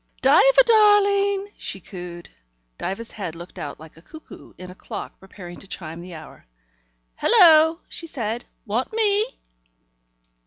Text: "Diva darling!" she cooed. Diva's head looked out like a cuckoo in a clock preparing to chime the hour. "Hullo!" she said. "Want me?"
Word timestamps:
"Diva 0.23 0.63
darling!" 0.65 1.51
she 1.59 1.79
cooed. 1.79 2.27
Diva's 2.79 3.11
head 3.11 3.35
looked 3.35 3.59
out 3.59 3.79
like 3.79 3.97
a 3.97 4.01
cuckoo 4.01 4.51
in 4.57 4.71
a 4.71 4.73
clock 4.73 5.19
preparing 5.19 5.59
to 5.59 5.67
chime 5.67 6.01
the 6.01 6.15
hour. 6.15 6.47
"Hullo!" 7.19 7.77
she 7.87 8.07
said. 8.07 8.45
"Want 8.65 8.91
me?" 8.93 9.37